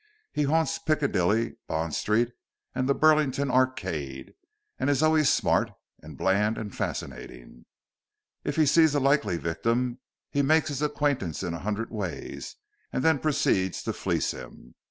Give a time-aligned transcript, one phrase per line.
[0.31, 2.31] He haunts Piccadilly, Bond Street
[2.73, 4.33] and the Burlington Arcade,
[4.79, 5.69] and is always smart,
[6.01, 7.65] and bland, and fascinating.
[8.43, 9.99] If he sees a likely victim
[10.31, 12.55] he makes his acquaintance in a hundred ways,
[12.91, 14.73] and then proceeds to fleece him.